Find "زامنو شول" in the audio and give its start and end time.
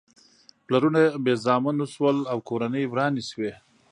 1.45-2.17